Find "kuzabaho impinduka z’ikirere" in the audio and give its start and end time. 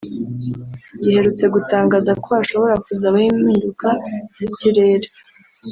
2.85-5.07